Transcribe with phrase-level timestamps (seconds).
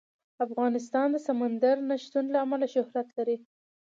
[0.45, 3.37] افغانستان د سمندر نه شتون له امله شهرت لري.